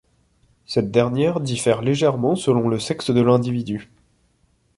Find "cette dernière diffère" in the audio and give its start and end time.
0.65-1.83